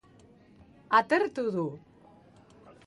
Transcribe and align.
Atertu 1.01 1.47
du. 1.57 1.67